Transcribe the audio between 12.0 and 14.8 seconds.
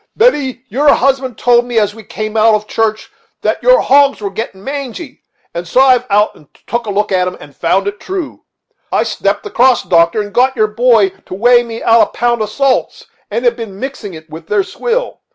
a pound of salts, and have been mixing it with their